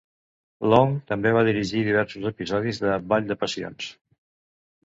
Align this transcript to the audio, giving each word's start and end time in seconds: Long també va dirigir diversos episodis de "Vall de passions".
Long 0.73 0.95
també 1.11 1.33
va 1.35 1.43
dirigir 1.49 1.83
diversos 1.89 2.25
episodis 2.31 2.81
de 2.87 2.97
"Vall 3.13 3.29
de 3.33 3.39
passions". 3.45 3.93